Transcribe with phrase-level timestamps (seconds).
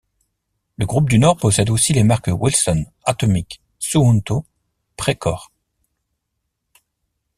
[0.77, 4.47] Le groupe du Nord possède aussi les marques Wilson, Atomic, Suunto,
[4.97, 5.51] Precor.